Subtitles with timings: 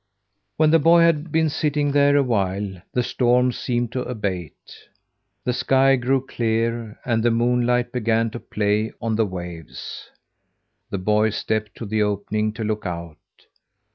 [0.57, 4.89] When the boy had been sitting there a while, the storm seemed to abate.
[5.43, 10.09] The sky grew clear, and the moonlight began to play on the waves.
[10.89, 13.17] The boy stepped to the opening to look out.